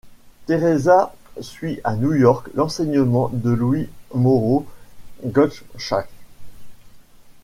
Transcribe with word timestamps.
Teresa 0.47 1.13
suit 1.41 1.79
à 1.83 1.95
New 1.95 2.13
York 2.15 2.49
l'enseignement 2.55 3.29
de 3.31 3.51
Louis 3.51 3.87
Moreau 4.15 4.65
Gottschalk. 5.23 6.09